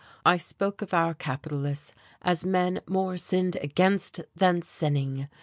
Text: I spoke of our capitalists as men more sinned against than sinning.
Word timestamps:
I 0.25 0.37
spoke 0.37 0.81
of 0.81 0.95
our 0.95 1.13
capitalists 1.13 1.93
as 2.23 2.43
men 2.43 2.81
more 2.87 3.19
sinned 3.19 3.55
against 3.57 4.19
than 4.35 4.63
sinning. 4.63 5.29